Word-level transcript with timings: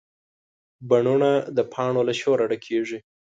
بڼونه 0.89 1.31
د 1.57 1.59
پاڼو 1.71 2.01
له 2.09 2.13
شور 2.21 2.39
ډکېږي 2.51 2.99